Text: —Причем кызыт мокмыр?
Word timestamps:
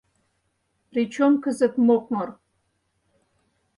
—Причем 0.91 1.33
кызыт 1.43 1.73
мокмыр? 1.87 2.29